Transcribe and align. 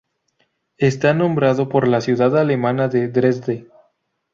Está 0.79 1.13
nombrado 1.13 1.69
por 1.69 1.87
la 1.87 2.01
ciudad 2.01 2.35
alemana 2.35 2.87
de 2.87 3.07
Dresde. 3.07 3.67